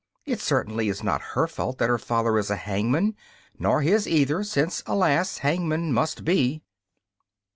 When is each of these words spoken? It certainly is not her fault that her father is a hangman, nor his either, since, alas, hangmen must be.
It 0.25 0.41
certainly 0.41 0.89
is 0.89 1.03
not 1.03 1.21
her 1.37 1.45
fault 1.45 1.77
that 1.77 1.87
her 1.89 1.99
father 1.99 2.39
is 2.39 2.49
a 2.49 2.55
hangman, 2.55 3.15
nor 3.59 3.83
his 3.83 4.07
either, 4.07 4.43
since, 4.43 4.81
alas, 4.87 5.41
hangmen 5.43 5.93
must 5.93 6.25
be. 6.25 6.63